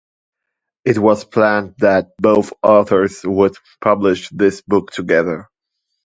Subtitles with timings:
[0.83, 5.47] It was planned that both authors would publish this book together.